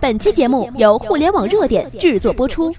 [0.00, 2.72] 本期节目由互联网热点制作播出。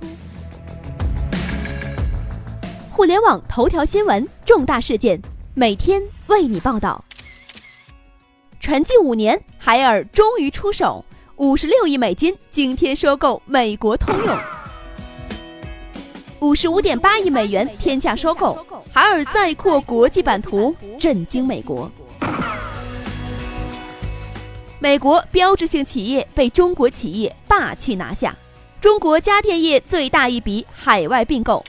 [2.89, 5.21] 互联网头条新闻，重大事件，
[5.53, 7.03] 每天为你报道。
[8.61, 11.03] 沉寂五年，海尔终于出手，
[11.35, 14.37] 五十六亿美金惊天收购美国通用，
[16.39, 21.91] 五十五点八亿美元天价收购，海尔再扩国际版图，震惊美国。
[24.81, 28.33] 美国标志性企业被中国企业霸气拿下，
[28.79, 31.61] 中国家电业最大一笔海外并购。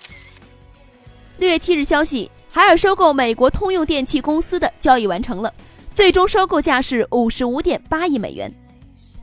[1.39, 5.53] 六月七日消息，海尔收购美国通用电气公司的交易完成了，
[5.93, 8.53] 最终收购价是五十五点八亿美元。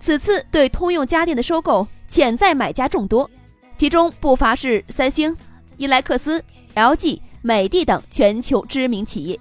[0.02, 3.30] 此次对通用家电的收购，潜在买家众多，
[3.77, 5.34] 其中不乏是三星、
[5.77, 6.44] 伊莱克斯、
[6.76, 9.40] LG、美的等全球知名企业。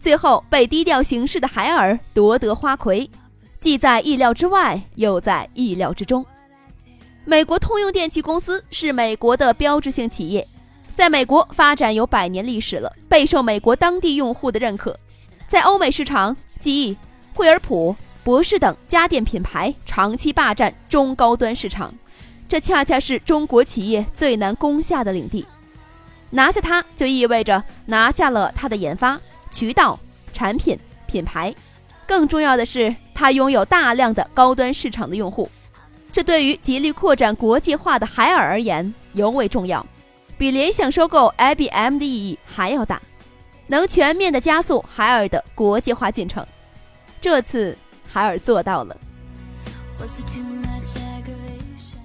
[0.00, 3.08] 最后被低调行事的海尔夺得花魁。
[3.64, 6.22] 既在意料之外，又在意料之中。
[7.24, 10.46] 美国通用电气公司是美国的标志性企业，
[10.94, 14.94] 在美国发展有百年历史了，备受美国当地用户的认可。
[15.46, 16.94] 在欧美市场，记忆、
[17.32, 21.90] 惠而浦、博士等家电品牌长期霸占中高端市场，
[22.46, 25.46] 这恰恰是中国企业最难攻下的领地。
[26.28, 29.18] 拿下它，就意味着拿下了它的研发
[29.50, 29.98] 渠道、
[30.34, 31.54] 产品、品牌。
[32.06, 35.48] 更重要的是，它拥有大量的高端市场的用户，
[36.12, 39.86] 这对于极力扩展国际化的海尔而言尤为重要，
[40.36, 43.00] 比联想收购 IBM 的意义还要大，
[43.68, 46.44] 能全面的加速海尔的国际化进程。
[47.20, 48.96] 这次海尔做到了。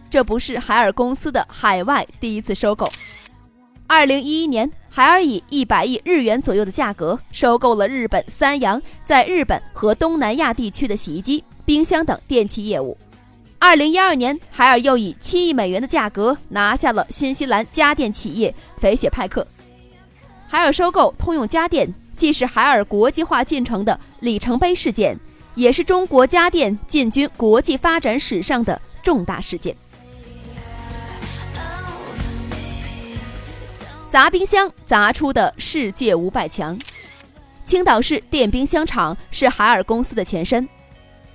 [0.10, 2.92] 这不是海尔公司的海外第一次收购。
[3.86, 12.98] 二零一一年，海尔以一百亿日元左右的价格收购了日本三洋在日本和东南亚地区的洗衣机、冰箱等电器业务。
[13.60, 19.46] 二零一二年，海尔又以七亿美元的价格拿下了新西兰家电企业肥雪派克。
[20.48, 25.18] 海尔收购通用家电，既是海尔国际化进程的里程碑事件，
[25.56, 29.76] 也是中国家电进军国际发展史上的重大事件。
[34.10, 36.76] 砸冰箱砸出的世界五百强，
[37.64, 40.68] 青岛市电冰箱厂是海尔公司的前身。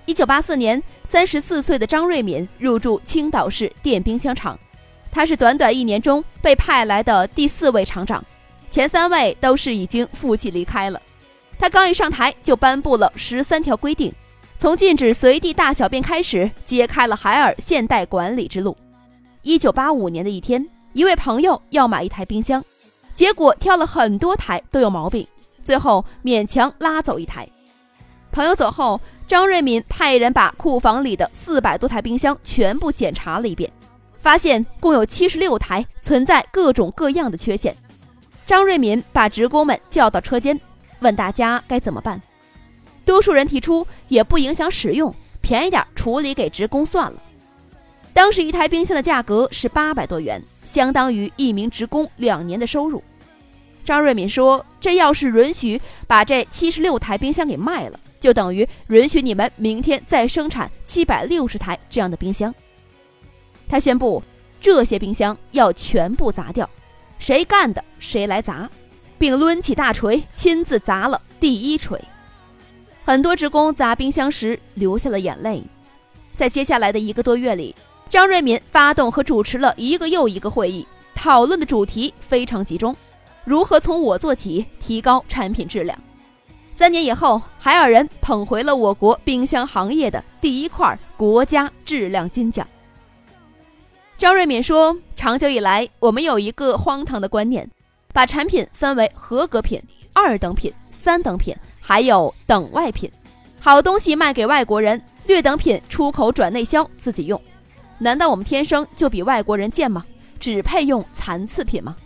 [0.06, 4.58] 一九八四年，三十四岁的张瑞敏入驻青岛市电冰箱厂，
[5.12, 8.22] 他是短短一年中被派来的第四位厂长，
[8.72, 11.00] 前三位都是已经负气离开了。
[11.56, 14.12] 他刚一上台就颁布了十三条规定，
[14.58, 18.76] 从禁止随地大小便开始，揭开了海尔现代管理之路。
[19.42, 20.68] 一九八五年的一天。
[20.94, 22.64] 一位朋友要买一台冰箱，
[23.14, 25.26] 结果挑了很多台都有毛病，
[25.60, 27.46] 最后勉强拉走一台。
[28.30, 33.70] 朋友走后，张瑞敏派人把库房里的四百多台冰箱全部检查了一遍，
[34.14, 37.76] 发现共有七十六台存在各种各样的缺陷。
[38.46, 40.58] 张瑞敏把职工们叫到车间，
[41.00, 42.22] 问大家该怎么办。
[43.04, 47.20] 多数人提出也不影响使用，便宜点处理给职工算了。
[48.14, 50.42] 当时一台冰箱的价格是八百多元。
[50.64, 53.00] 相当于一名职工两年的收入。
[53.84, 62.52] 张瑞敏说：“这要是允许把这七十六台冰箱给卖了，就等于允许你们明天再生产七百六十台这样的冰箱。”
[63.70, 64.20] 他宣布，
[64.60, 66.68] 这些冰箱要全部砸掉，
[67.20, 68.68] 谁干的谁来砸，
[69.16, 72.02] 并抡起大锤亲自砸了第一锤。
[73.04, 75.62] 很多职工砸冰箱时流下了眼泪。
[76.34, 77.72] 在接下来的一个多月里。
[78.08, 82.94] 张瑞敏发动和主持了一个又一个会议，讨论的主题非常集中：
[83.44, 85.98] 如何从我做起，提高产品质量。
[86.72, 92.66] 三年以后，海尔人捧回了我国冰箱行业的第一块国家质量金奖。
[94.16, 97.68] 张瑞敏说：“长久以来，我们有一个荒唐的观念，
[98.12, 99.82] 把产品分为合格品、
[100.12, 103.10] 二等品、三等品，还有等外品。
[103.58, 107.40] 好东西卖给外国人，劣等品出口转内销，自己用。”
[108.04, 110.04] 难道我们天生就比外国人贱吗？
[110.38, 111.96] 只配用残次品吗？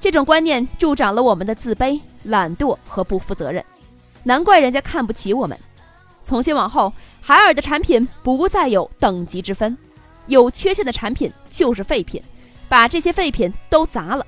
[0.00, 3.62] 这种观念助长了我们的自卑、懒惰和不负责任，
[4.22, 5.58] 难怪人家看不起我们。
[6.24, 6.90] 从今往后，
[7.20, 9.76] 海尔的产品不再有等级之分，
[10.26, 12.22] 有缺陷的产品就是废品，
[12.66, 14.26] 把这些废品都砸了。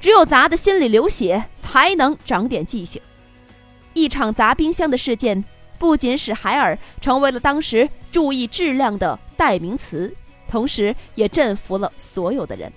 [0.00, 3.02] 只有砸的心里流血，才能长点记性。
[3.92, 5.44] 一场砸冰箱的事件。
[5.76, 10.14] 不仅使海尔成为了当时注意质量的代名词，
[10.48, 12.72] 同时也振服了所有的人。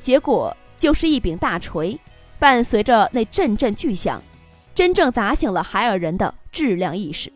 [0.00, 1.98] 结果就是一柄大锤，
[2.38, 4.22] 伴随着那阵阵巨响，
[4.74, 7.32] 真正砸醒了海尔人的质量意识。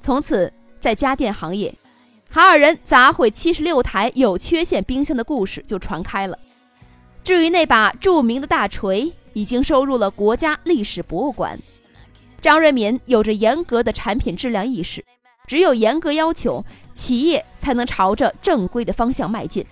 [0.00, 1.72] 从此，在家电行业，
[2.28, 6.38] 海尔人砸毁七十六台有缺陷冰箱的故事就传开了。
[7.22, 11.58] 至于那把著名的大锤，已经收入了国家历史博物馆。
[12.40, 15.04] 张瑞敏有着严格的产品质量意识，
[15.46, 19.64] 只有严格要求，企业才能朝着正规的方向迈进。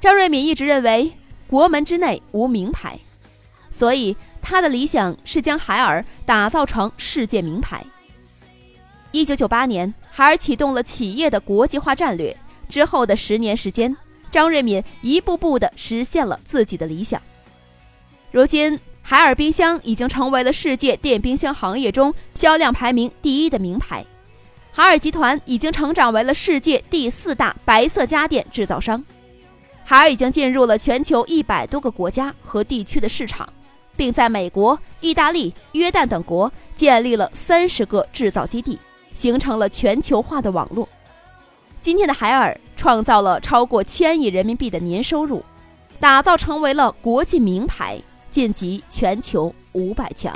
[0.00, 1.12] 张瑞敏一直认为
[1.46, 2.98] 国门之内无名牌，
[3.70, 7.84] 所以他的理想是将海尔打造成世界名牌。
[9.12, 12.36] 一九九八年，海尔启动了企业的国际化战略，
[12.68, 13.96] 之后的十年时间，
[14.30, 17.20] 张瑞敏一步步地实现了自己的理想。
[18.30, 18.78] 如今。
[19.06, 24.02] 海尔冰箱已经成为了世界电冰箱行业中销量排名第一的名牌。
[24.76, 29.00] 海尔集团已经成长为了世界第四大白色家电制造商。
[29.84, 33.48] 海尔已经进入了全球一百多个国家和地区的市场，
[33.96, 38.76] 并在美国、意大利、约旦等国建立了三十个制造基地，
[39.12, 40.88] 形成了全球化的网络。
[41.80, 45.40] 今天的海尔创造了超过千亿人民币的年收入，
[46.00, 47.96] 打造成为了国际名牌。
[48.32, 50.34] 晋级全球五百强。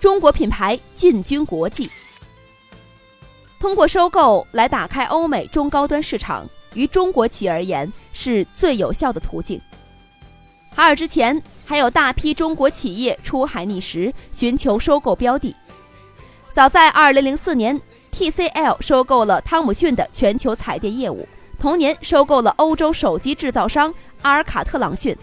[0.00, 1.90] 中国品牌进军国际，
[3.58, 9.60] 通过收购来打开欧美中高端市场，于中国企业而言是最有效的途径。
[10.74, 15.54] 海尔之前还有大批中国企业出海觅食，寻求收购标的。
[16.52, 17.80] 早在二零零四年。
[18.18, 21.28] TCL 收购了汤姆逊的全球彩电业务，
[21.58, 23.92] 同年收购了欧洲手机制造商
[24.22, 25.14] 阿尔卡特朗讯。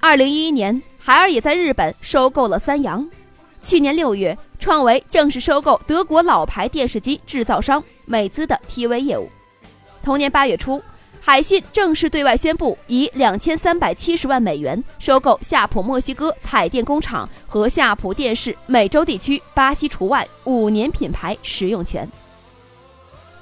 [0.00, 3.08] 二零一一年，海尔也在日本收购了三洋。
[3.62, 9.28] 去年六月，创维正式收购德国老牌电视机制造商美姿的 TV 业务。
[10.02, 10.82] 同年八月初。
[11.22, 22.10] 海信正式对外宣布，以两千三百七十万美元收购夏普墨西哥彩电工厂和夏普电视美洲地区（巴西除外）五年品牌使用权。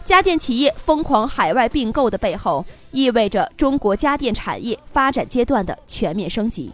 [0.04, 6.72] 家电企业疯狂海外并购的背后，意味着中国家电产业发展阶段的全面升级。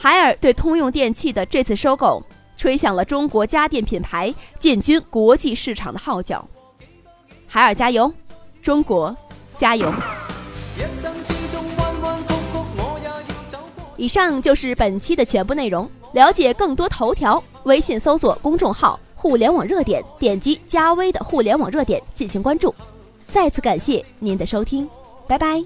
[0.00, 2.22] 海尔对通用电器的这次收购，
[2.56, 6.46] 吹响了中国家电品牌进军国际市场的号角。
[7.48, 8.10] 海尔加油，
[8.62, 9.14] 中国！
[9.56, 9.92] 加油！
[13.96, 15.90] 以上就是本期的全部内容。
[16.12, 22.72] 了解更多头条，微信搜索公众号“互联网热点”，点击加微的“互联网热点”进行关注。
[23.26, 24.88] 再次感谢您的收听，
[25.26, 25.62] 拜拜。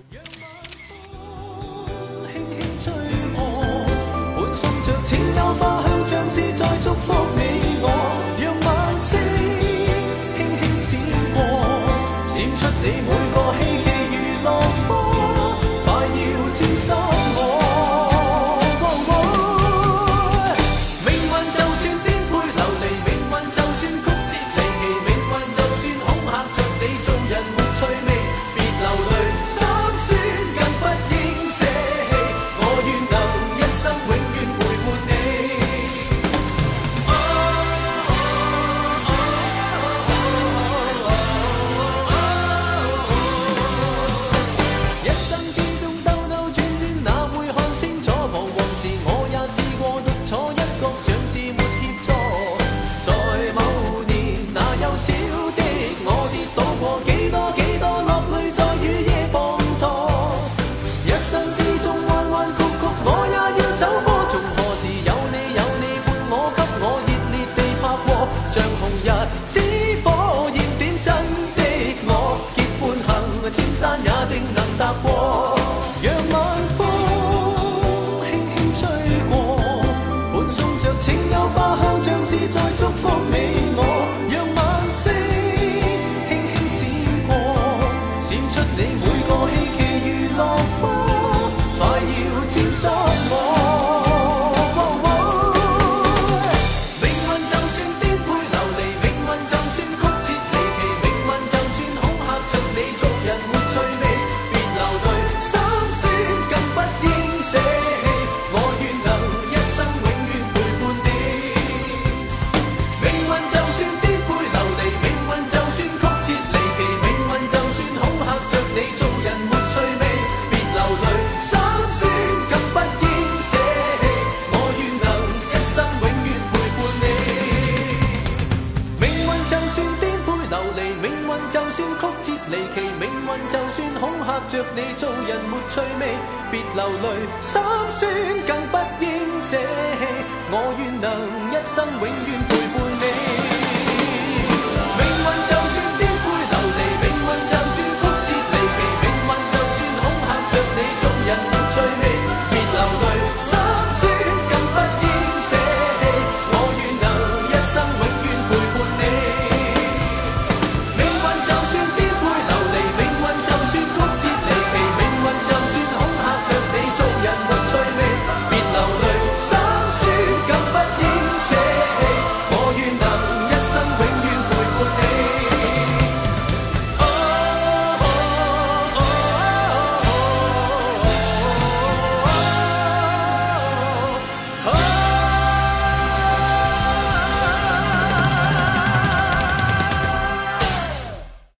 [131.12, 136.16] 命运就算曲折离奇命运就算恐吓着你做人没趣味
[136.50, 137.06] 别流泪
[137.42, 138.00] 心酸
[138.46, 140.04] 更不应舍弃。
[140.50, 141.10] 我愿能
[141.50, 142.91] 一生永远陪伴。